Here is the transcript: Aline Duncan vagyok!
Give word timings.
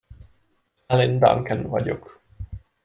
Aline 0.87 1.19
Duncan 1.19 1.67
vagyok! 1.69 2.23